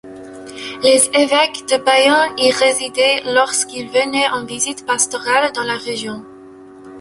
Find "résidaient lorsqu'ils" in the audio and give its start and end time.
2.49-3.87